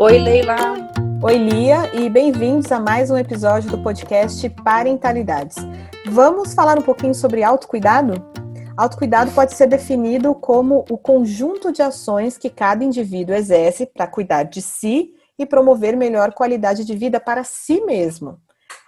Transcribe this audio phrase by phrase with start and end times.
[0.00, 0.56] Oi, Leila.
[1.20, 5.56] Oi, Lia, e bem-vindos a mais um episódio do podcast Parentalidades.
[6.06, 8.37] Vamos falar um pouquinho sobre autocuidado?
[8.78, 14.44] Autocuidado pode ser definido como o conjunto de ações que cada indivíduo exerce para cuidar
[14.44, 18.40] de si e promover melhor qualidade de vida para si mesmo.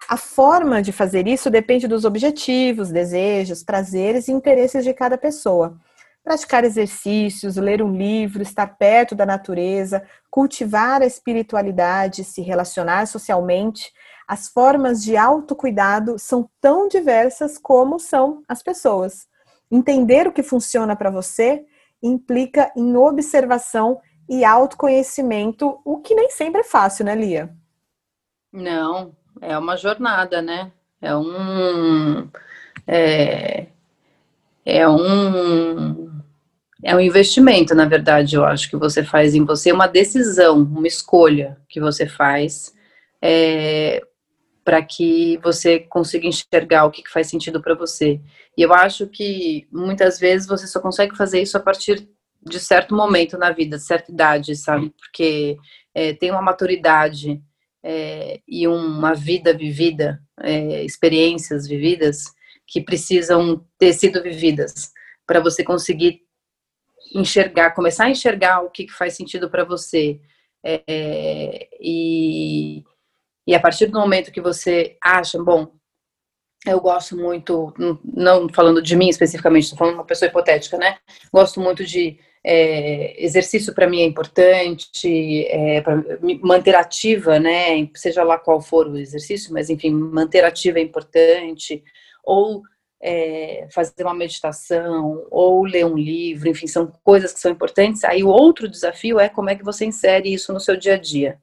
[0.09, 5.77] A forma de fazer isso depende dos objetivos, desejos, prazeres e interesses de cada pessoa
[6.23, 13.93] praticar exercícios, ler um livro, estar perto da natureza, cultivar a espiritualidade, se relacionar socialmente.
[14.29, 19.30] As formas de autocuidado são tão diversas como são as pessoas.
[19.71, 21.65] Entender o que funciona para você
[22.03, 27.55] implica em observação e autoconhecimento, o que nem sempre é fácil, né, Lia?
[28.53, 30.73] Não, é uma jornada, né?
[31.01, 32.29] É um.
[32.87, 33.67] É,
[34.65, 36.11] é um
[36.83, 40.87] é um investimento, na verdade, eu acho que você faz em você, uma decisão, uma
[40.87, 42.75] escolha que você faz
[43.21, 44.03] é,
[44.65, 48.21] para que você consiga enxergar o que, faz sentido para você.
[48.57, 52.09] E eu acho que muitas vezes você só consegue fazer isso a partir
[52.43, 54.91] de certo momento na vida, de certa idade, sabe?
[54.91, 55.57] Porque
[55.95, 57.43] é, tem uma maturidade
[57.83, 62.25] é, e uma vida vivida, é, experiências vividas
[62.67, 64.93] que precisam ter sido vividas
[65.27, 66.21] para você conseguir
[67.15, 70.21] enxergar, começar a enxergar o que, que faz sentido para você.
[71.81, 72.85] E,
[73.47, 75.73] e a partir do momento que você acha, bom,
[76.67, 77.73] eu gosto muito,
[78.05, 80.99] não falando de mim especificamente, estou falando de uma pessoa hipotética, né?
[81.33, 86.03] Gosto muito de é, exercício para mim é importante, é, para
[86.43, 87.89] manter ativa, né?
[87.95, 91.83] Seja lá qual for o exercício, mas enfim, manter ativa é importante.
[92.25, 92.63] Ou
[93.01, 98.05] é, fazer uma meditação ou ler um livro, enfim, são coisas que são importantes.
[98.05, 100.99] Aí o outro desafio é como é que você insere isso no seu dia a
[100.99, 101.39] dia.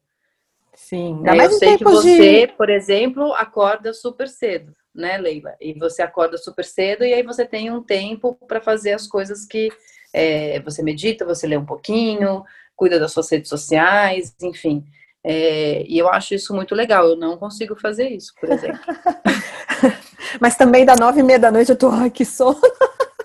[0.88, 2.54] Sim, é, eu sei que você, de...
[2.54, 5.54] por exemplo, acorda super cedo, né, Leila?
[5.60, 9.46] E você acorda super cedo e aí você tem um tempo para fazer as coisas
[9.46, 9.70] que
[10.14, 12.42] é, você medita, você lê um pouquinho,
[12.74, 14.86] cuida das suas redes sociais, enfim.
[15.22, 17.06] É, e eu acho isso muito legal.
[17.06, 18.80] Eu não consigo fazer isso, por exemplo.
[20.40, 22.62] mas também da nove e meia da noite eu tô, ai, que sono.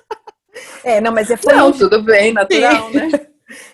[0.82, 1.54] é, não, mas é foi.
[1.54, 1.72] Não, um...
[1.72, 2.96] tudo bem, natural, Sim.
[2.96, 3.26] né?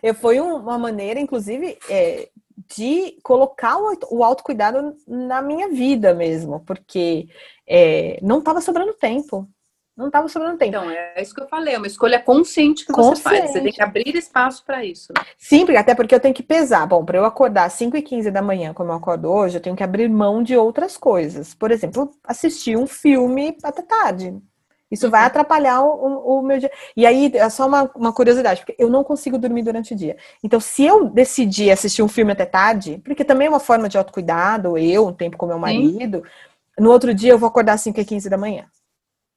[0.03, 2.29] Eu, foi uma maneira, inclusive, é,
[2.67, 3.77] de colocar
[4.11, 7.29] o, autocuidado na minha vida mesmo, porque
[7.67, 9.49] é, não estava sobrando tempo.
[9.97, 10.77] Não estava sobrando tempo.
[10.77, 13.17] Então, é isso que eu falei, é uma escolha consciente que consciente.
[13.17, 13.51] você faz.
[13.51, 15.13] Você tem que abrir espaço para isso.
[15.37, 16.87] Sim, até porque eu tenho que pesar.
[16.87, 19.61] Bom, para eu acordar às 5 e 15 da manhã, como eu acordo hoje, eu
[19.61, 21.53] tenho que abrir mão de outras coisas.
[21.53, 24.41] Por exemplo, assistir um filme até tarde.
[24.91, 25.11] Isso uhum.
[25.11, 26.71] vai atrapalhar o, o, meu dia.
[26.97, 30.17] E aí, é só uma, uma, curiosidade, porque eu não consigo dormir durante o dia.
[30.43, 33.99] Então, se eu decidir assistir um filme até tarde, porque também é uma forma de
[33.99, 36.83] autocuidado, eu, um tempo com meu marido, Sim.
[36.83, 38.65] no outro dia eu vou acordar às 5 e 15 da manhã.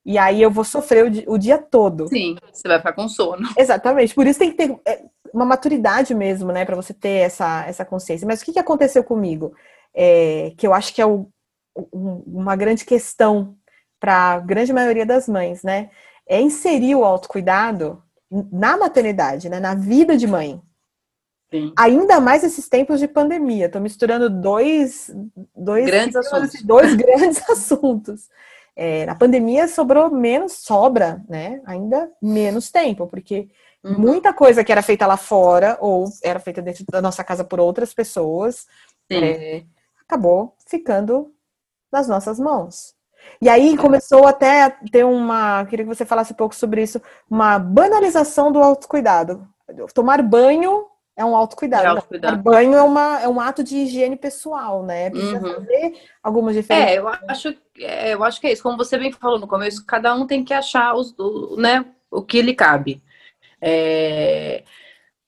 [0.06, 2.08] E aí eu vou sofrer o dia, o dia todo.
[2.08, 3.48] Sim, você vai ficar com sono.
[3.58, 4.16] Exatamente.
[4.16, 5.04] Por isso tem que ter é,
[5.34, 8.28] uma maturidade mesmo, né, para você ter essa, essa consciência.
[8.28, 9.54] Mas o que, que aconteceu comigo?
[9.94, 11.28] É, que eu acho que é o,
[11.76, 13.56] uma grande questão
[14.02, 15.92] para a grande maioria das mães, né?
[16.28, 18.04] É inserir o autocuidado
[18.52, 20.62] na maternidade, né, na vida de mãe.
[21.52, 21.74] Sim.
[21.78, 23.66] Ainda mais esses tempos de pandemia.
[23.66, 25.12] Estou misturando dois,
[25.56, 26.62] dois grandes assuntos.
[26.64, 28.30] Dois grandes assuntos.
[28.74, 31.62] É, na pandemia sobrou menos, sobra, né?
[31.66, 33.50] Ainda menos tempo, porque
[33.84, 34.00] uhum.
[34.00, 37.60] muita coisa que era feita lá fora ou era feita dentro da nossa casa por
[37.60, 38.66] outras pessoas
[39.12, 39.64] é,
[40.08, 41.34] acabou ficando
[41.92, 42.96] nas nossas mãos.
[43.42, 45.66] E aí começou até a ter uma.
[45.66, 49.48] Queria que você falasse um pouco sobre isso, uma banalização do autocuidado.
[49.94, 51.84] Tomar banho é um autocuidado.
[51.84, 52.38] É autocuidado.
[52.38, 55.10] Tomar banho é, uma, é um ato de higiene pessoal, né?
[55.10, 55.54] Precisa uhum.
[55.56, 56.90] fazer algumas diferenças.
[56.90, 58.64] É, eu acho, é, eu acho que é isso.
[58.64, 62.22] Como você bem falou no começo, cada um tem que achar os, o, né, o
[62.22, 63.02] que lhe cabe.
[63.62, 64.64] É...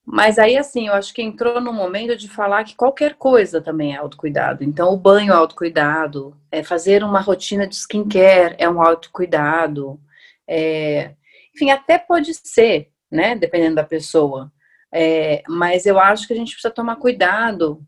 [0.05, 3.94] Mas aí, assim, eu acho que entrou no momento de falar que qualquer coisa também
[3.94, 4.63] é autocuidado.
[4.63, 10.00] Então, o banho é autocuidado, é fazer uma rotina de skincare é um autocuidado.
[10.47, 11.15] É...
[11.55, 14.51] Enfim, até pode ser, né, dependendo da pessoa.
[14.94, 17.81] É, mas eu acho que a gente precisa tomar cuidado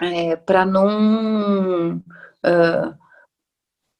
[0.00, 2.98] é, para não uh,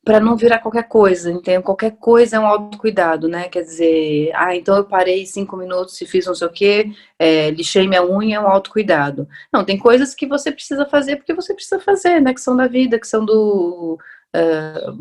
[0.05, 1.63] para não virar qualquer coisa, entende?
[1.63, 3.49] Qualquer coisa é um autocuidado, né?
[3.49, 7.51] Quer dizer, ah, então eu parei cinco minutos e fiz não sei o quê, é,
[7.51, 9.29] lixei minha unha, é um autocuidado.
[9.53, 12.35] Não, tem coisas que você precisa fazer porque você precisa fazer, né?
[12.35, 13.97] Que são da vida, que são do,
[14.35, 14.93] uh,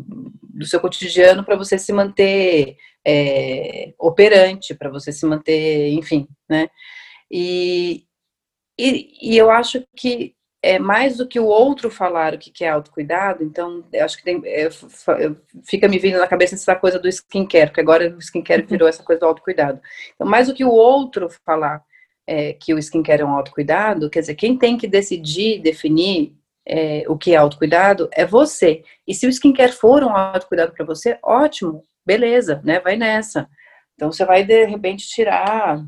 [0.54, 6.68] do seu cotidiano para você se manter é, operante, para você se manter, enfim, né?
[7.30, 8.04] E,
[8.78, 12.68] e, e eu acho que é mais do que o outro falar o que é
[12.68, 14.68] autocuidado, então acho que tem, é,
[15.64, 19.02] fica me vindo na cabeça essa coisa do skincare, porque agora o skincare virou essa
[19.02, 19.80] coisa do autocuidado.
[20.14, 21.82] Então, mais do que o outro falar
[22.26, 26.32] é, que o skincare é um autocuidado, quer dizer, quem tem que decidir, definir
[26.64, 28.84] é, o que é autocuidado é você.
[29.06, 32.78] E se o skincare for um autocuidado para você, ótimo, beleza, né?
[32.78, 33.48] Vai nessa.
[33.94, 35.84] Então você vai de repente tirar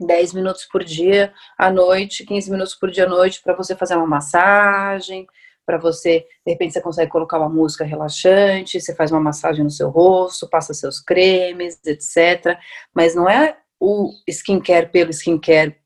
[0.00, 3.96] 10 minutos por dia à noite, 15 minutos por dia à noite para você fazer
[3.96, 5.26] uma massagem,
[5.66, 9.70] para você, de repente você consegue colocar uma música relaxante, você faz uma massagem no
[9.70, 12.58] seu rosto, passa seus cremes, etc.
[12.94, 15.76] Mas não é o skincare pelo skincare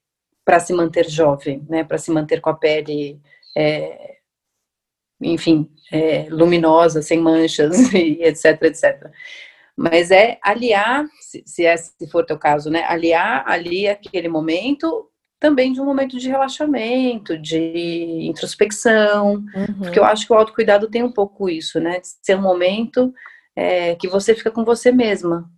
[0.44, 1.84] para se manter jovem, né?
[1.84, 3.20] Para se manter com a pele,
[3.56, 4.16] é,
[5.20, 9.10] enfim, é, luminosa, sem manchas e etc, etc
[9.76, 15.10] mas é aliar, se, se, é, se for teu caso, né, aliar ali aquele momento
[15.40, 19.74] também de um momento de relaxamento, de introspecção, uhum.
[19.78, 23.12] porque eu acho que o autocuidado tem um pouco isso, né, de ser um momento
[23.56, 25.50] é, que você fica com você mesma,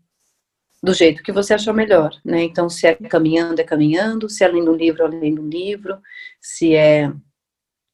[0.82, 4.48] do jeito que você achar melhor, né, então se é caminhando, é caminhando, se é
[4.48, 6.00] lendo um livro, é lendo um livro,
[6.40, 7.08] se é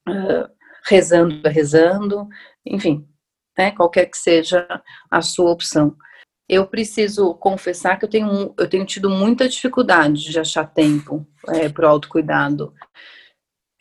[0.09, 0.49] uh,
[0.87, 2.29] rezando, é rezando,
[2.65, 3.07] enfim,
[3.59, 4.67] né, qualquer que seja
[5.11, 5.97] a sua opção
[6.49, 11.69] eu preciso confessar que eu tenho, eu tenho tido muita dificuldade de achar tempo é,
[11.69, 12.75] para o autocuidado.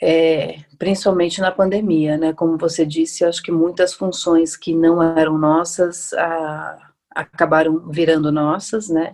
[0.04, 2.34] É, principalmente na pandemia, né?
[2.34, 8.90] Como você disse, acho que muitas funções que não eram nossas a, acabaram virando nossas,
[8.90, 9.14] né?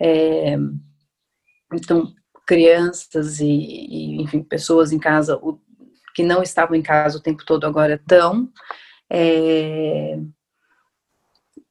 [0.00, 0.56] É,
[1.72, 2.14] então,
[2.46, 5.60] crianças e, e, enfim, pessoas em casa o,
[6.14, 8.48] que não estavam em casa o tempo todo agora estão.
[9.10, 10.18] É,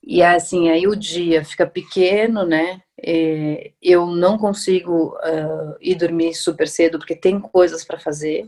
[0.05, 2.81] e assim, aí o dia fica pequeno, né?
[3.03, 8.47] É, eu não consigo uh, ir dormir super cedo porque tem coisas para fazer.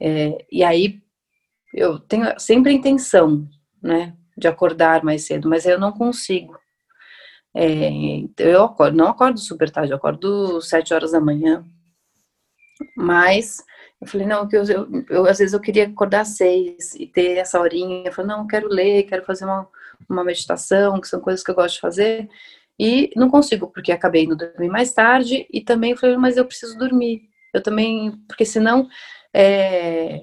[0.00, 1.00] É, e aí
[1.74, 3.48] eu tenho sempre a intenção,
[3.82, 6.58] né, de acordar mais cedo, mas eu não consigo.
[7.54, 7.90] É,
[8.38, 11.64] eu acordo, não acordo super tarde, eu acordo sete horas da manhã.
[12.96, 13.58] Mas
[14.00, 17.06] eu falei, não, que eu, eu, eu, às vezes eu queria acordar às seis e
[17.06, 18.04] ter essa horinha.
[18.06, 19.68] Eu falei, não, eu quero ler, quero fazer uma,
[20.08, 22.28] uma meditação, que são coisas que eu gosto de fazer.
[22.78, 26.78] E não consigo, porque acabei indo dormir mais tarde e também falei, mas eu preciso
[26.78, 27.22] dormir.
[27.52, 28.88] Eu também, porque senão
[29.34, 30.20] é,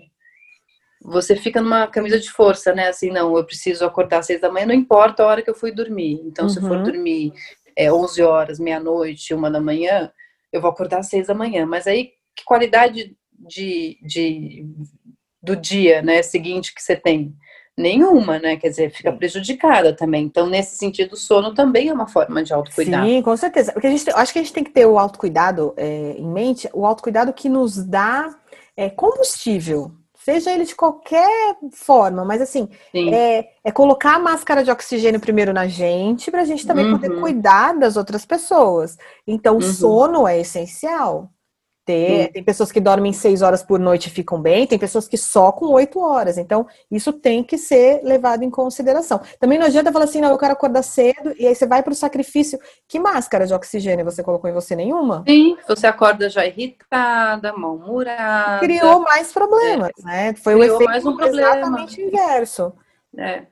[1.01, 2.88] você fica numa camisa de força, né?
[2.88, 5.56] Assim, não, eu preciso acordar às seis da manhã, não importa a hora que eu
[5.56, 6.19] fui dormir.
[6.25, 6.50] Então, uhum.
[6.50, 6.83] se eu for uhum.
[6.83, 7.33] dormir
[7.75, 10.12] é, 11 horas, meia-noite, uma da manhã,
[10.51, 11.65] eu vou acordar às seis da manhã.
[11.65, 14.65] Mas aí, que qualidade de, de,
[15.41, 17.35] do dia né, seguinte que você tem?
[17.77, 18.57] Nenhuma, né?
[18.57, 20.25] Quer dizer, fica prejudicada também.
[20.25, 23.06] Então, nesse sentido, o sono também é uma forma de autocuidado.
[23.06, 23.71] Sim, com certeza.
[23.71, 26.68] Porque a gente, acho que a gente tem que ter o autocuidado é, em mente,
[26.74, 28.35] o autocuidado que nos dá
[28.75, 34.69] é, combustível, seja ele de qualquer forma, mas assim, é, é, colocar a máscara de
[34.69, 37.00] oxigênio primeiro na gente, para a gente também uhum.
[37.00, 38.97] poder cuidar das outras pessoas.
[39.25, 39.59] Então, uhum.
[39.59, 41.29] o sono é essencial
[41.88, 42.34] ter.
[42.34, 45.53] Tem pessoas que dormem seis horas por noite e ficam bem, tem pessoas que só
[45.53, 46.38] com oito horas.
[46.38, 49.22] Então, isso tem que ser levado em consideração.
[49.39, 51.94] Também não adianta falar assim, não, eu quero acordar cedo, e aí você vai para
[51.94, 52.60] o sacrifício.
[52.88, 54.75] Que máscara de oxigênio você colocou em você?
[54.75, 55.24] Nenhuma?
[55.25, 58.60] Sim, você acorda já irritada, mal-humorada.
[58.60, 60.03] Criou mais problemas, é.
[60.03, 60.34] né?
[60.36, 61.58] Foi Criou o efeito mais um problema.
[61.58, 62.74] exatamente inverso.
[63.17, 63.44] É.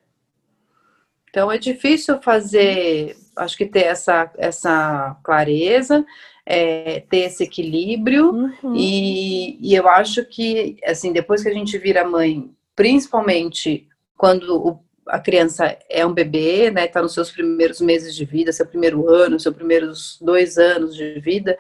[1.30, 6.06] Então é difícil fazer, acho que ter essa, essa clareza
[6.46, 8.76] é, ter esse equilíbrio uhum.
[8.76, 14.80] e, e eu acho que assim depois que a gente vira mãe, principalmente quando o,
[15.08, 19.10] a criança é um bebê, né, está nos seus primeiros meses de vida, seu primeiro
[19.10, 21.58] ano, seus primeiros dois anos de vida,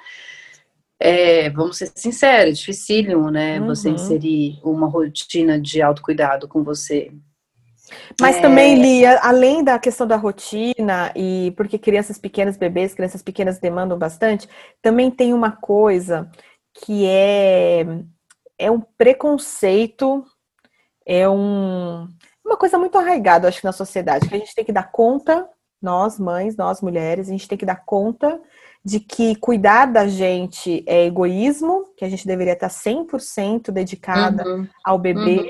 [0.99, 3.67] é, vamos ser sinceros, é dificílimo, né, uhum.
[3.67, 7.11] você inserir uma rotina de autocuidado com você.
[8.19, 8.41] Mas é...
[8.41, 13.97] também, Lia, além da questão da rotina, e porque crianças pequenas, bebês, crianças pequenas demandam
[13.97, 14.47] bastante,
[14.81, 16.29] também tem uma coisa
[16.73, 17.85] que é,
[18.57, 20.23] é um preconceito,
[21.05, 22.07] é um,
[22.43, 25.47] uma coisa muito arraigada, acho que na sociedade, que a gente tem que dar conta,
[25.81, 28.41] nós mães, nós mulheres, a gente tem que dar conta
[28.83, 34.67] de que cuidar da gente é egoísmo, que a gente deveria estar 100% dedicada uhum.
[34.83, 35.41] ao bebê.
[35.41, 35.47] Uhum.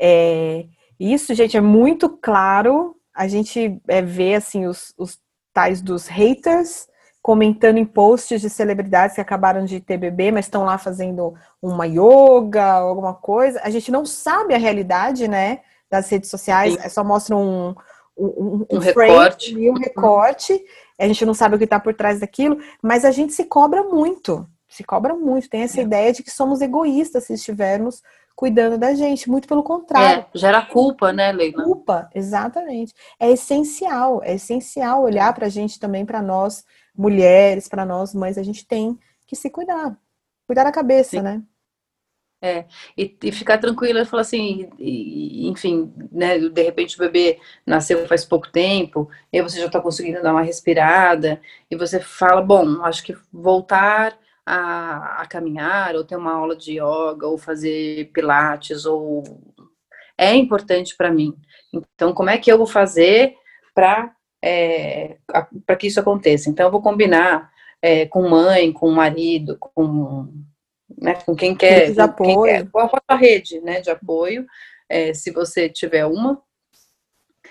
[0.00, 0.66] É,
[1.00, 2.94] Isso, gente, é muito claro.
[3.14, 5.18] A gente é, vê assim os, os
[5.54, 6.86] tais dos haters
[7.22, 11.86] comentando em posts de celebridades que acabaram de ter bebê, mas estão lá fazendo uma
[11.86, 13.60] yoga, alguma coisa.
[13.62, 16.88] A gente não sabe a realidade, né, das redes sociais, Sim.
[16.88, 17.74] só mostra um,
[18.16, 19.54] um, um, um recorte.
[19.54, 20.62] e um recorte.
[20.98, 23.82] A gente não sabe o que está por trás daquilo, mas a gente se cobra
[23.82, 25.48] muito, se cobra muito.
[25.48, 25.82] Tem essa é.
[25.82, 28.02] ideia de que somos egoístas se estivermos
[28.40, 29.28] cuidando da gente.
[29.28, 30.24] Muito pelo contrário.
[30.34, 31.62] É, gera culpa, né, Leila?
[31.62, 32.94] Culpa, exatamente.
[33.20, 36.64] É essencial, é essencial olhar para a gente também, para nós
[36.96, 39.94] mulheres, para nós mães, a gente tem que se cuidar.
[40.46, 41.22] Cuidar da cabeça, Sim.
[41.22, 41.42] né?
[42.42, 42.64] É,
[42.96, 48.24] e, e, ficar tranquila, falar assim, e, enfim, né, de repente o bebê nasceu faz
[48.24, 51.38] pouco tempo, e você já está conseguindo dar uma respirada,
[51.70, 56.72] e você fala, bom, acho que voltar a, a caminhar, ou ter uma aula de
[56.72, 59.22] yoga, ou fazer pilates, ou
[60.18, 61.34] é importante para mim.
[61.72, 63.34] Então, como é que eu vou fazer
[63.74, 65.16] para é,
[65.66, 66.48] para que isso aconteça?
[66.48, 67.50] Então, eu vou combinar
[67.82, 70.28] é, com mãe, com marido, com,
[70.98, 72.68] né, com quem quer, com quem quer,
[73.08, 74.46] a rede né, de apoio,
[74.88, 76.42] é, se você tiver uma,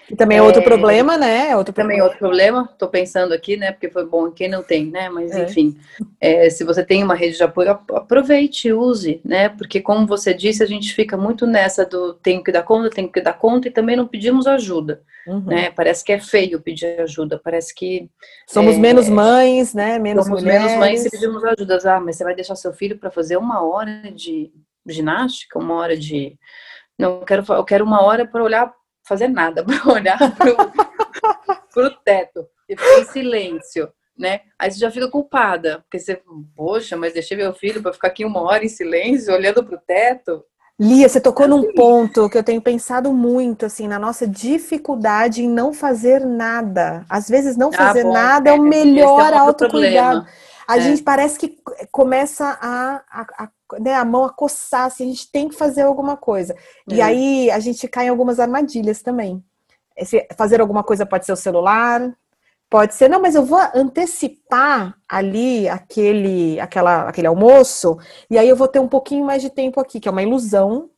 [0.10, 1.50] e também é outro é, problema, né?
[1.50, 2.04] É outro também problema.
[2.06, 3.72] outro problema, estou pensando aqui, né?
[3.72, 5.10] Porque foi bom quem não tem, né?
[5.10, 5.44] Mas é.
[5.44, 5.78] enfim,
[6.20, 9.50] é, se você tem uma rede de apoio, aproveite, use, né?
[9.50, 13.12] Porque como você disse, a gente fica muito nessa do tenho que dar conta, tenho
[13.12, 15.46] que dar conta e também não pedimos ajuda, uhum.
[15.46, 15.70] né?
[15.72, 18.10] Parece que é feio pedir ajuda, parece que
[18.48, 20.00] somos é, menos mães, né?
[20.00, 20.66] Menos somos mulheres.
[20.66, 21.80] menos mães se pedimos ajuda.
[21.86, 24.52] Ah, mas você vai deixar seu filho para fazer uma hora de
[24.88, 26.36] ginástica, uma hora de
[26.98, 28.74] não eu quero eu quero uma hora para olhar
[29.10, 30.18] fazer nada, para olhar
[31.74, 34.42] para o teto e ficar em silêncio, né?
[34.58, 36.22] Aí você já fica culpada, porque você,
[36.56, 39.82] poxa, mas deixei meu filho para ficar aqui uma hora em silêncio, olhando para o
[39.82, 40.44] teto.
[40.80, 45.50] Lia, você tocou num ponto que eu tenho pensado muito, assim, na nossa dificuldade em
[45.50, 47.06] não fazer nada.
[47.10, 50.26] Às vezes, não ah, fazer ah, bom, nada é, é o melhor é autocuidado.
[50.66, 50.82] A é.
[50.82, 51.58] gente parece que
[51.92, 53.50] começa a, a, a
[53.80, 56.56] né, a mão a coçar, assim, a gente tem que fazer alguma coisa.
[56.90, 56.96] É.
[56.96, 59.44] E aí a gente cai em algumas armadilhas também.
[59.96, 62.16] Esse, fazer alguma coisa pode ser o celular,
[62.70, 67.98] pode ser, não, mas eu vou antecipar ali aquele, aquela, aquele almoço,
[68.30, 70.90] e aí eu vou ter um pouquinho mais de tempo aqui, que é uma ilusão.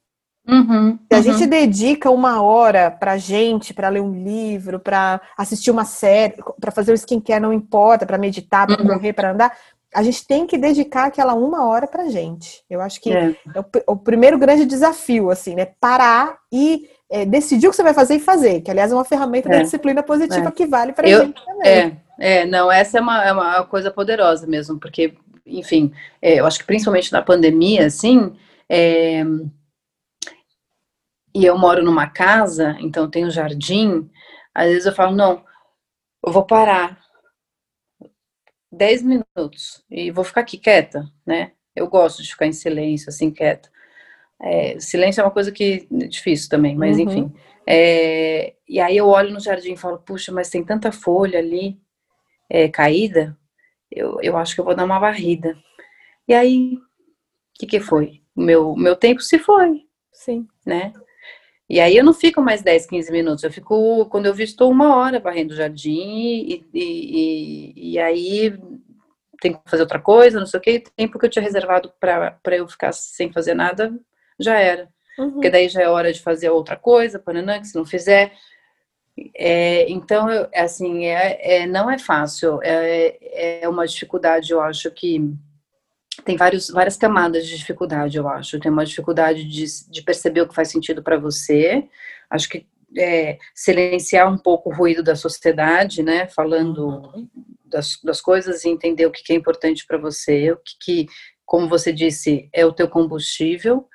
[0.48, 1.24] Uhum, Se a uhum.
[1.24, 6.72] gente dedica uma hora pra gente, para ler um livro, para assistir uma série, para
[6.72, 8.88] fazer o skincare, não importa, para meditar, para uhum.
[8.88, 9.56] correr, para andar,
[9.94, 12.64] a gente tem que dedicar aquela uma hora pra gente.
[12.70, 15.66] Eu acho que é, é o, o, primeiro grande desafio, assim, né?
[15.80, 19.04] Parar e é, decidir o que você vai fazer e fazer, que aliás é uma
[19.04, 19.58] ferramenta é.
[19.58, 20.52] da disciplina positiva é.
[20.52, 21.68] que vale pra eu, gente também.
[21.68, 25.14] É, é, não, essa é uma, é uma coisa poderosa mesmo, porque,
[25.46, 28.34] enfim, é, eu acho que principalmente na pandemia, assim,
[28.70, 29.24] é,
[31.36, 34.10] e eu moro numa casa, então tenho um jardim,
[34.56, 35.44] às vezes eu falo, não,
[36.26, 37.01] eu vou parar,
[38.72, 41.52] 10 minutos e vou ficar aqui quieta, né?
[41.76, 43.70] Eu gosto de ficar em silêncio, assim, quieta.
[44.42, 47.04] É, silêncio é uma coisa que é difícil também, mas uhum.
[47.04, 47.34] enfim.
[47.68, 51.80] É, e aí eu olho no jardim e falo, puxa, mas tem tanta folha ali
[52.50, 53.38] é, caída,
[53.92, 55.58] eu, eu acho que eu vou dar uma varrida.
[56.28, 56.82] E aí, o
[57.60, 58.22] que, que foi?
[58.36, 59.84] O meu, meu tempo se foi.
[60.12, 60.48] Sim.
[60.66, 60.94] Né?
[61.72, 64.70] E aí eu não fico mais 10, 15 minutos, eu fico, quando eu vi, estou
[64.70, 68.60] uma hora varrendo o jardim e, e, e, aí
[69.40, 71.90] tem que fazer outra coisa, não sei o que, o tempo que eu tinha reservado
[71.98, 73.98] para eu ficar sem fazer nada,
[74.38, 74.90] já era.
[75.18, 75.32] Uhum.
[75.32, 78.34] Porque daí já é hora de fazer outra coisa, pananã, que se não fizer.
[79.34, 84.92] É, então, eu, assim, é, é, não é fácil, é, é uma dificuldade, eu acho
[84.92, 85.22] que
[86.24, 88.60] tem vários, várias camadas de dificuldade, eu acho.
[88.60, 91.88] Tem uma dificuldade de, de perceber o que faz sentido para você.
[92.30, 96.28] Acho que é, silenciar um pouco o ruído da sociedade, né?
[96.28, 97.30] Falando uhum.
[97.66, 101.06] das, das coisas e entender o que é importante para você, o que, que,
[101.46, 103.88] como você disse, é o teu combustível.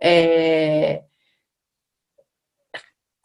[0.00, 1.02] É,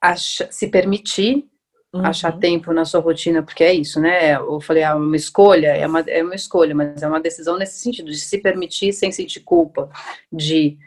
[0.01, 1.48] acha, se permitir
[1.93, 2.05] uhum.
[2.05, 4.35] achar tempo na sua rotina, porque é isso, né?
[4.35, 7.79] Eu falei, é uma escolha, é uma, é uma escolha, mas é uma decisão nesse
[7.79, 9.89] sentido, de se permitir sem sentir culpa,
[10.31, 10.77] de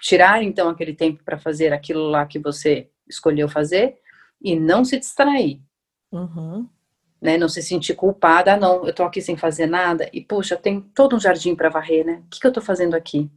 [0.00, 3.96] tirar então aquele tempo para fazer aquilo lá que você escolheu fazer
[4.40, 5.60] e não se distrair.
[6.12, 6.68] Uhum.
[7.20, 10.56] Né, não se sentir culpada, ah, não, eu tô aqui sem fazer nada, e puxa,
[10.56, 12.22] tem todo um jardim para varrer, né?
[12.26, 13.30] O que, que eu tô fazendo aqui?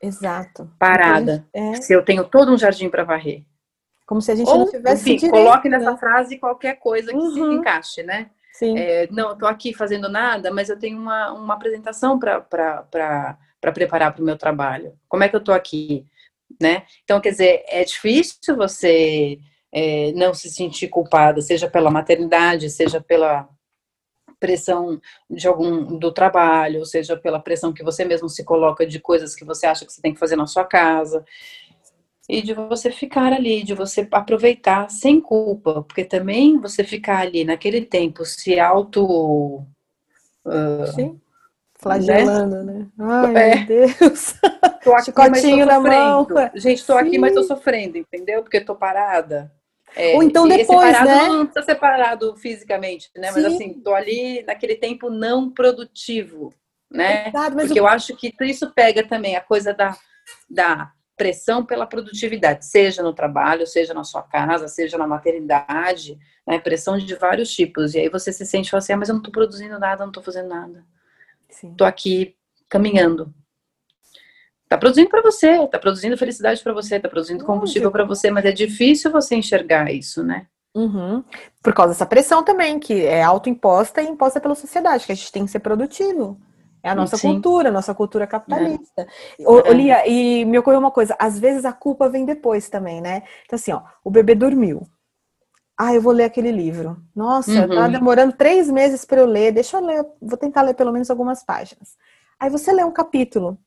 [0.00, 0.70] Exato.
[0.78, 1.44] Parada.
[1.52, 1.74] É.
[1.74, 3.44] Se eu tenho todo um jardim para varrer.
[4.08, 5.96] Como se a gente Ou, não tivesse enfim, direito, coloque nessa né?
[5.96, 7.34] frase qualquer coisa que uhum.
[7.34, 8.30] se encaixe, né?
[8.54, 8.76] Sim.
[8.76, 12.40] É, não, estou aqui fazendo nada, mas eu tenho uma, uma apresentação para
[13.60, 14.94] preparar para o meu trabalho.
[15.08, 16.04] Como é que eu estou aqui?
[16.60, 16.84] né?
[17.04, 19.38] Então, quer dizer, é difícil você
[19.72, 23.48] é, não se sentir culpada, seja pela maternidade, seja pela
[24.40, 29.34] pressão de algum do trabalho, seja pela pressão que você mesmo se coloca de coisas
[29.34, 31.24] que você acha que você tem que fazer na sua casa.
[32.28, 37.42] E de você ficar ali, de você aproveitar sem culpa, porque também você ficar ali
[37.42, 39.64] naquele tempo se auto.
[40.44, 41.20] Uh, Sim.
[41.80, 42.72] Flagelando, né?
[42.72, 42.86] né?
[42.98, 43.56] Ai, é.
[43.56, 44.34] meu Deus.
[44.84, 46.26] Tô aqui, Chicotinho na mão.
[46.54, 46.98] Gente, tô Sim.
[46.98, 48.42] aqui, mas tô sofrendo, entendeu?
[48.42, 49.52] Porque tô parada.
[49.96, 51.28] É, Ou então depois, separado, né?
[51.28, 53.32] Não precisa separado fisicamente, né?
[53.32, 53.34] Sim.
[53.34, 56.52] Mas assim, tô ali naquele tempo não produtivo,
[56.90, 57.28] né?
[57.28, 57.82] Exato, Porque o...
[57.82, 59.96] eu acho que isso pega também a coisa da,
[60.48, 66.58] da pressão pela produtividade, seja no trabalho, seja na sua casa, seja na maternidade, né?
[66.58, 67.94] Pressão de vários tipos.
[67.94, 70.22] E aí você se sente assim, ah, mas eu não tô produzindo nada, não tô
[70.22, 70.86] fazendo nada.
[71.76, 72.36] Tô aqui
[72.68, 73.34] caminhando.
[74.68, 78.44] Tá produzindo para você, tá produzindo felicidade para você, tá produzindo combustível para você, mas
[78.44, 80.46] é difícil você enxergar isso, né?
[80.74, 81.24] Uhum.
[81.62, 85.32] Por causa dessa pressão também, que é autoimposta e imposta pela sociedade, que a gente
[85.32, 86.38] tem que ser produtivo.
[86.88, 87.32] É a nossa Sim.
[87.32, 89.06] cultura, a nossa cultura capitalista.
[89.38, 89.42] É.
[89.90, 90.10] É.
[90.10, 93.22] E me ocorreu uma coisa, às vezes a culpa vem depois também, né?
[93.44, 94.82] Então, assim, ó, o bebê dormiu.
[95.78, 96.96] Ah, eu vou ler aquele livro.
[97.14, 97.74] Nossa, tá uhum.
[97.74, 99.52] tá demorando três meses para eu ler.
[99.52, 101.96] Deixa eu ler, vou tentar ler pelo menos algumas páginas.
[102.40, 103.58] Aí você lê um capítulo.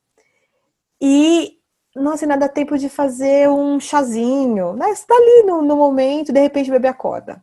[1.00, 1.60] E,
[1.96, 4.74] nossa, ainda dá tempo de fazer um chazinho.
[4.74, 4.94] Né?
[4.94, 7.42] Você tá ali no, no momento, de repente o bebê acorda.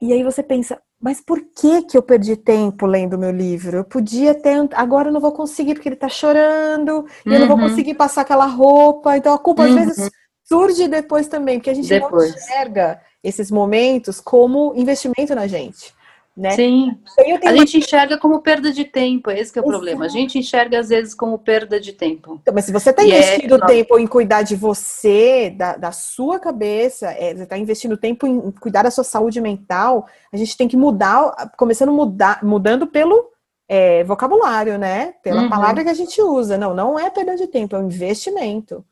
[0.00, 3.76] E aí você pensa, mas por que que eu perdi tempo lendo meu livro?
[3.76, 7.06] Eu podia ter, agora eu não vou conseguir porque ele tá chorando, uhum.
[7.26, 7.68] e eu não vou uhum.
[7.68, 9.14] conseguir passar aquela roupa.
[9.14, 9.68] Então a culpa uhum.
[9.68, 10.10] às vezes
[10.44, 12.30] surge depois também, porque a gente depois.
[12.30, 15.92] não enxerga esses momentos como investimento na gente
[16.36, 16.50] né?
[16.50, 16.98] Sim.
[17.18, 17.56] A uma...
[17.56, 19.70] gente enxerga como perda de tempo, esse que é o Exato.
[19.70, 20.04] problema.
[20.04, 22.38] A gente enxerga às vezes como perda de tempo.
[22.42, 23.66] Então, mas se você está é investindo é...
[23.66, 28.50] tempo em cuidar de você, da, da sua cabeça, é, você está investindo tempo em
[28.50, 33.30] cuidar da sua saúde mental, a gente tem que mudar, começando a mudar, mudando pelo
[33.68, 35.14] é, vocabulário, né?
[35.22, 35.48] Pela uhum.
[35.48, 36.58] palavra que a gente usa.
[36.58, 38.84] Não, não é perda de tempo, é um investimento.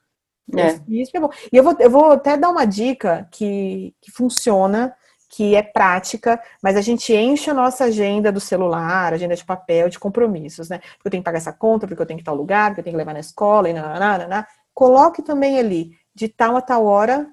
[0.57, 0.79] É.
[0.89, 1.31] Isso é bom.
[1.53, 4.95] E eu vou, eu vou até dar uma dica que, que funciona
[5.35, 9.89] que é prática, mas a gente enche a nossa agenda do celular, agenda de papel,
[9.89, 10.79] de compromissos, né?
[10.79, 12.81] Porque eu tenho que pagar essa conta, porque eu tenho que ir tal lugar, porque
[12.81, 14.47] eu tenho que levar na escola, e nananana.
[14.75, 17.27] Coloque também ali, de tal a tal hora,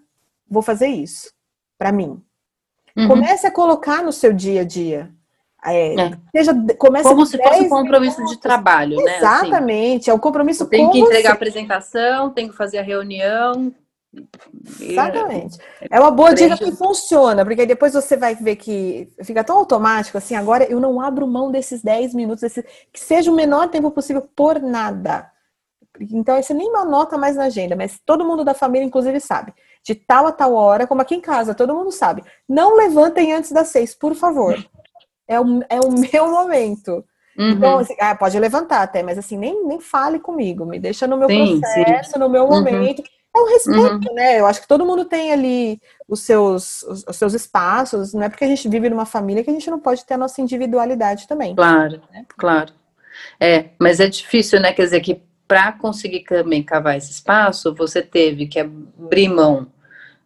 [0.49, 1.33] vou fazer isso,
[1.77, 2.23] para mim.
[2.95, 3.09] Uhum.
[3.09, 5.11] Comece a colocar no seu dia a dia.
[5.65, 6.17] É, é.
[6.31, 8.37] Seja, comece como se fosse um compromisso minutos.
[8.37, 9.17] de trabalho, né?
[9.17, 11.27] Exatamente, assim, é um compromisso Tem que entregar você.
[11.27, 13.73] a apresentação, tem que fazer a reunião,
[14.79, 15.59] Exatamente.
[15.89, 20.17] É uma boa dica que funciona, porque depois você vai ver que fica tão automático
[20.17, 23.91] assim, agora eu não abro mão desses 10 minutos, desse, que seja o menor tempo
[23.91, 25.31] possível por nada.
[25.99, 29.53] Então, você nem anota mais na agenda, mas todo mundo da família, inclusive, sabe.
[29.83, 32.23] De tal a tal hora, como aqui em casa, todo mundo sabe.
[32.47, 34.55] Não levantem antes das seis, por favor.
[35.27, 37.03] É o, é o meu momento.
[37.37, 37.51] Uhum.
[37.51, 41.17] Então, assim, ah, pode levantar até, mas assim, nem, nem fale comigo, me deixa no
[41.17, 42.19] meu sim, processo, sim.
[42.19, 42.49] no meu uhum.
[42.49, 42.99] momento.
[42.99, 44.15] Uhum é um respeito, uhum.
[44.15, 44.39] né?
[44.39, 48.29] Eu acho que todo mundo tem ali os seus, os, os, seus espaços, não é
[48.29, 51.27] porque a gente vive numa família que a gente não pode ter a nossa individualidade
[51.27, 51.55] também.
[51.55, 52.25] Claro, né?
[52.37, 52.73] claro.
[53.39, 54.73] É, mas é difícil, né?
[54.73, 59.71] Quer dizer, que para conseguir também cavar esse espaço, você teve que abrir mão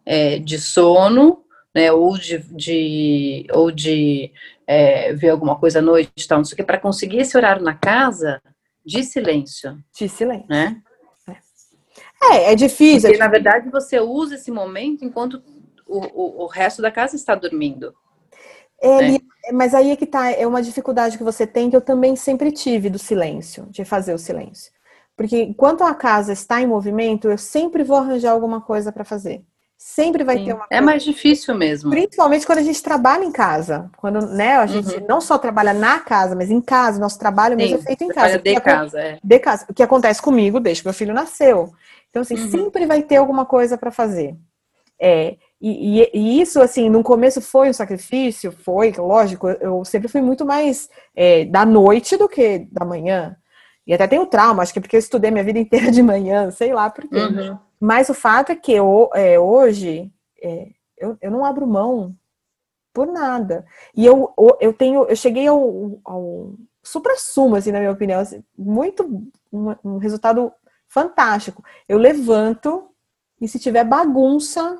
[0.04, 1.92] é, de sono, né?
[1.92, 4.32] Ou de, de ou de
[4.66, 7.62] é, ver alguma coisa à noite, tal, não sei o que, para conseguir esse horário
[7.62, 8.40] na casa
[8.84, 9.78] de silêncio.
[9.98, 10.46] De silêncio.
[10.48, 10.80] Né?
[12.32, 13.08] É, é difícil.
[13.08, 15.42] Porque, na verdade, você usa esse momento enquanto
[15.86, 17.94] o, o, o resto da casa está dormindo.
[18.80, 19.18] É, né?
[19.52, 22.50] Mas aí é que tá, é uma dificuldade que você tem, que eu também sempre
[22.50, 24.72] tive do silêncio, de fazer o silêncio.
[25.16, 29.44] Porque enquanto a casa está em movimento, eu sempre vou arranjar alguma coisa para fazer.
[29.76, 30.46] Sempre vai Sim.
[30.46, 31.90] ter uma É mais difícil mesmo.
[31.90, 33.90] Principalmente quando a gente trabalha em casa.
[33.98, 35.06] Quando né, a gente uhum.
[35.06, 36.98] não só trabalha na casa, mas em casa.
[36.98, 38.38] Nosso trabalho mesmo é feito em casa.
[38.38, 39.18] De casa, é.
[39.22, 39.66] De casa.
[39.68, 41.72] O que acontece comigo desde que meu filho nasceu.
[42.14, 42.48] Então, assim, uhum.
[42.48, 44.36] sempre vai ter alguma coisa para fazer.
[45.00, 50.06] É, e, e, e, isso, assim, no começo foi um sacrifício, foi, lógico, eu sempre
[50.06, 53.36] fui muito mais é, da noite do que da manhã.
[53.84, 56.52] E até tenho trauma, acho que é porque eu estudei minha vida inteira de manhã,
[56.52, 57.16] sei lá por quê.
[57.16, 57.58] Uhum.
[57.80, 60.08] Mas o fato é que eu, é, hoje
[60.40, 62.14] é, eu, eu não abro mão
[62.92, 63.66] por nada.
[63.92, 69.02] E eu, eu tenho, eu cheguei ao, ao supra-sumo, assim, na minha opinião, assim, muito,
[69.52, 70.52] um, um resultado
[70.94, 71.62] fantástico.
[71.88, 72.88] Eu levanto
[73.40, 74.78] e se tiver bagunça,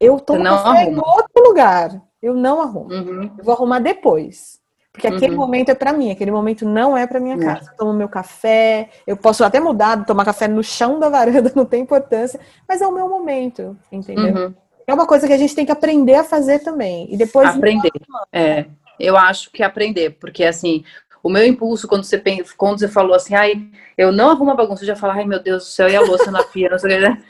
[0.00, 2.02] eu tomo café em outro lugar.
[2.20, 2.92] Eu não arrumo.
[2.92, 3.30] Uhum.
[3.36, 4.58] Eu vou arrumar depois.
[4.90, 5.40] Porque aquele uhum.
[5.40, 7.42] momento é para mim, aquele momento não é para minha uhum.
[7.42, 7.70] casa.
[7.70, 11.64] Eu tomo meu café, eu posso até mudar, tomar café no chão da varanda, não
[11.64, 14.34] tem importância, mas é o meu momento, entendeu?
[14.34, 14.54] Uhum.
[14.86, 17.06] É uma coisa que a gente tem que aprender a fazer também.
[17.12, 17.48] E depois.
[17.48, 17.92] Aprender.
[18.32, 18.64] É,
[18.98, 20.82] eu acho que aprender, porque assim,
[21.22, 22.22] o meu impulso, quando você,
[22.56, 25.42] quando você falou assim, ai, eu não arrumo a bagunça, eu já falo, ai meu
[25.42, 27.08] Deus do céu, e a louça na pia, não sei o que.
[27.08, 27.22] Né?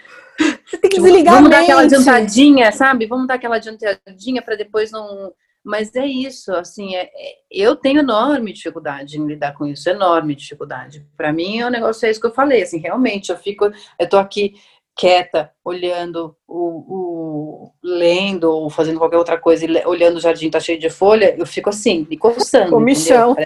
[0.64, 3.06] Você tem que tipo, desligar Vamos dar aquela adiantadinha, sabe?
[3.06, 5.32] Vamos dar aquela adiantadinha para depois não.
[5.64, 10.34] Mas é isso, assim, é, é, eu tenho enorme dificuldade em lidar com isso, enorme
[10.34, 11.04] dificuldade.
[11.16, 14.16] Para mim, o negócio é isso que eu falei, assim, realmente, eu fico, eu tô
[14.16, 14.54] aqui
[14.98, 20.58] quieta, olhando o, o, lendo ou fazendo qualquer outra coisa e olhando o jardim tá
[20.58, 22.70] cheio de folha, eu fico assim, me coçando.
[22.70, 23.36] Comichão.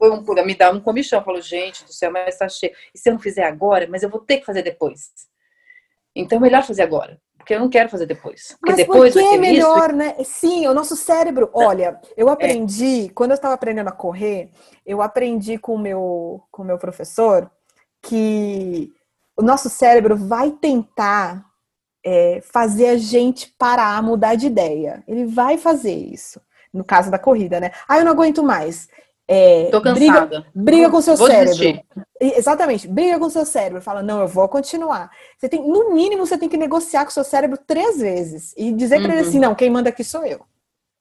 [0.00, 1.18] Um, me dá um comichão.
[1.18, 2.72] Eu falo, gente do céu, mas tá cheio.
[2.94, 5.10] E se eu não fizer agora, mas eu vou ter que fazer depois.
[6.14, 7.20] Então é melhor fazer agora.
[7.36, 8.56] Porque eu não quero fazer depois.
[8.60, 9.96] Porque mas depois por que é melhor, isso...
[9.96, 10.16] né?
[10.24, 11.50] Sim, o nosso cérebro.
[11.52, 13.08] Olha, eu aprendi, é.
[13.12, 14.50] quando eu estava aprendendo a correr,
[14.84, 17.50] eu aprendi com o meu, com o meu professor
[18.02, 18.92] que
[19.36, 21.44] o nosso cérebro vai tentar
[22.04, 25.02] é, fazer a gente parar, mudar de ideia.
[25.06, 26.40] Ele vai fazer isso.
[26.72, 27.72] No caso da corrida, né?
[27.88, 28.88] Ah, eu não aguento mais.
[29.28, 30.26] É, Tô cansada.
[30.26, 31.54] Briga, briga com seu vou cérebro.
[31.54, 31.84] Desistir.
[32.20, 33.82] Exatamente, briga com seu cérebro.
[33.82, 35.10] Fala, não, eu vou continuar.
[35.36, 38.98] Você tem, no mínimo, você tem que negociar com seu cérebro três vezes e dizer
[38.98, 39.02] uhum.
[39.02, 40.40] para ele assim: não, quem manda aqui sou eu.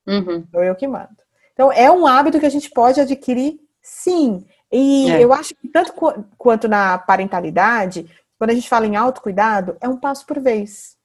[0.07, 0.43] Uhum.
[0.51, 1.15] Sou eu que mando.
[1.53, 4.45] Então, é um hábito que a gente pode adquirir, sim.
[4.71, 5.23] E é.
[5.23, 5.93] eu acho que tanto
[6.37, 8.09] quanto na parentalidade,
[8.45, 10.95] quando a gente fala em autocuidado, é um passo por vez.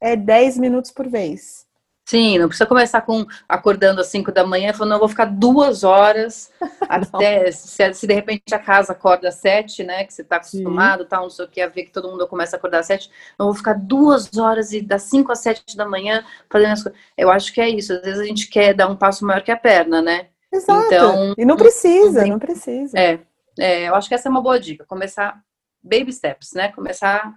[0.00, 1.66] É 10 minutos por vez.
[2.06, 5.08] Sim, não precisa começar com acordando às 5 da manhã e falando, não, eu vou
[5.08, 6.50] ficar duas horas
[6.88, 7.52] até.
[7.52, 10.04] Se, se, de repente a casa acorda às 7, né?
[10.04, 12.56] Que você está acostumado, tal, não sei o que, a ver que todo mundo começa
[12.56, 15.86] a acordar às 7, eu vou ficar duas horas e das 5 às 7 da
[15.86, 17.00] manhã fazendo as coisas.
[17.18, 17.92] Eu acho que é isso.
[17.92, 20.28] Às vezes a gente quer dar um passo maior que a perna, né?
[20.50, 20.86] Exato.
[20.86, 22.98] Então, e não precisa, não, não precisa.
[22.98, 23.20] É,
[23.58, 24.86] é, eu acho que essa é uma boa dica.
[24.86, 25.38] Começar
[25.82, 26.68] baby steps, né?
[26.68, 27.34] Começar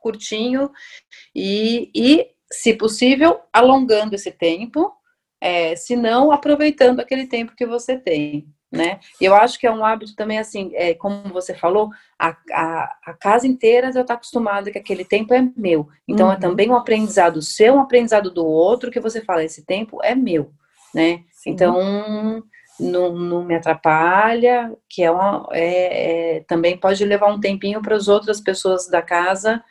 [0.00, 0.70] curtinho
[1.34, 4.92] e, e se possível, alongando esse tempo,
[5.40, 9.00] é, se não, aproveitando aquele tempo que você tem, né?
[9.20, 13.14] Eu acho que é um hábito também, assim, é, como você falou, a, a, a
[13.14, 15.88] casa inteira já está acostumada que aquele tempo é meu.
[16.06, 16.36] Então, é uhum.
[16.36, 20.14] é também um aprendizado seu, um aprendizado do outro, que você fala, esse tempo é
[20.14, 20.52] meu,
[20.94, 21.24] né?
[21.30, 21.50] Sim.
[21.50, 22.42] Então
[22.78, 27.96] não, não me atrapalha, que é, uma, é, é também pode levar um tempinho para
[27.96, 29.62] as outras pessoas da casa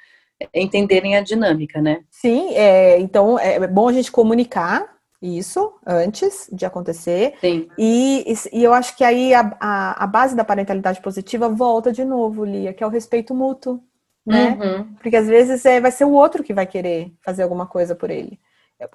[0.53, 2.01] entenderem a dinâmica, né?
[2.11, 7.33] Sim, é, então é bom a gente comunicar isso antes de acontecer.
[7.41, 7.67] Sim.
[7.77, 12.05] E, e eu acho que aí a, a, a, base da parentalidade positiva volta de
[12.05, 13.81] novo, Lia, que é o respeito mútuo,
[14.25, 14.57] né?
[14.61, 14.93] Uhum.
[15.01, 18.11] Porque às vezes é, vai ser o outro que vai querer fazer alguma coisa por
[18.11, 18.39] ele.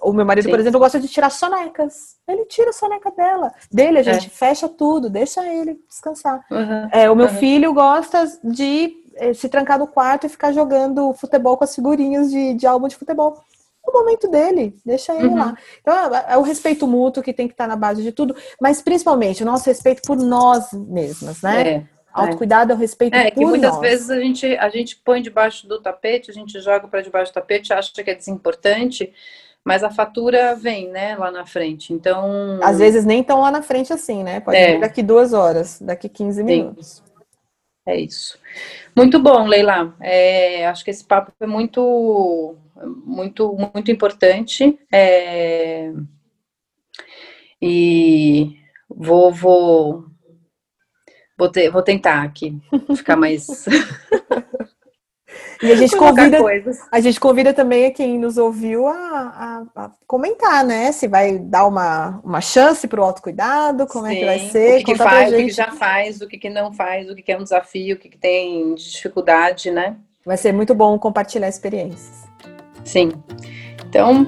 [0.01, 0.51] O meu marido, Sim.
[0.51, 2.17] por exemplo, gosta de tirar sonecas.
[2.29, 3.53] Ele tira a soneca dela.
[3.71, 4.31] Dele, a gente é.
[4.31, 6.45] fecha tudo, deixa ele descansar.
[6.51, 6.89] Uhum.
[6.93, 7.35] É, o meu uhum.
[7.35, 12.31] filho gosta de eh, se trancar no quarto e ficar jogando futebol com as figurinhas
[12.31, 13.43] de, de álbum de futebol.
[13.85, 15.39] É o momento dele, deixa ele uhum.
[15.39, 15.57] lá.
[15.81, 18.81] Então, é, é o respeito mútuo que tem que estar na base de tudo, mas
[18.81, 21.69] principalmente o nosso respeito por nós mesmas, né?
[21.69, 21.85] É.
[22.13, 23.81] Autocuidado é o respeito é, por que muitas nós.
[23.81, 27.35] vezes a gente, a gente põe debaixo do tapete, a gente joga para debaixo do
[27.35, 29.13] tapete, acha que é desimportante,
[29.65, 31.93] mas a fatura vem, né, lá na frente.
[31.93, 32.59] Então.
[32.63, 34.41] Às vezes nem tão lá na frente assim, né?
[34.41, 34.73] Pode é.
[34.73, 37.03] vir daqui duas horas, daqui 15 minutos.
[37.05, 37.13] Sim.
[37.87, 38.39] É isso.
[38.95, 39.95] Muito bom, Leila.
[40.01, 42.57] É, acho que esse papo é muito,
[43.05, 44.79] muito, muito importante.
[44.93, 45.93] É,
[47.61, 48.57] e
[48.89, 50.05] vou, vou,
[51.39, 52.61] vou, ter, vou tentar aqui
[52.97, 53.65] ficar mais
[55.63, 56.39] E a gente convida,
[56.91, 60.91] a gente convida também quem nos ouviu a, a, a, comentar, né?
[60.91, 64.75] Se vai dar uma, uma chance para o autocuidado, como Sim, é que vai ser.
[64.75, 67.23] O que, que faz, o que, já faz, o que, que não faz, o que,
[67.23, 69.97] que é um desafio, o que, que tem de dificuldade, né?
[70.27, 72.25] Vai ser muito bom compartilhar experiências.
[72.85, 73.13] Sim.
[73.89, 74.27] Então,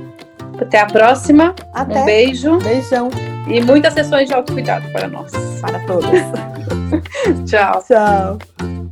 [0.61, 1.55] até a próxima.
[1.73, 2.01] Até.
[2.01, 2.59] Um beijo.
[2.59, 3.09] Beijão.
[3.49, 5.33] E muitas sessões de autocuidado para nós.
[5.61, 6.11] Para todos.
[7.47, 7.83] Tchau.
[7.87, 8.84] Tchau.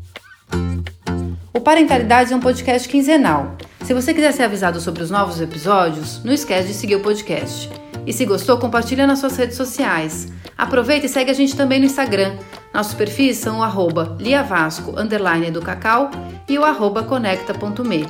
[1.62, 3.56] Parentalidade é um podcast quinzenal.
[3.84, 7.70] Se você quiser ser avisado sobre os novos episódios, não esquece de seguir o podcast.
[8.04, 10.28] E se gostou, compartilha nas suas redes sociais.
[10.58, 12.34] Aproveita e segue a gente também no Instagram.
[12.74, 16.10] Nossos perfis são o arroba liavasco, underline do cacau
[16.48, 18.08] e o arroba conecta.me.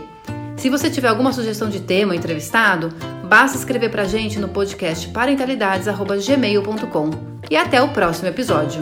[0.56, 2.88] Se você tiver alguma sugestão de tema ou entrevistado,
[3.28, 7.10] basta escrever pra gente no podcast parentalidades.gmail.com.
[7.50, 8.80] E até o próximo episódio.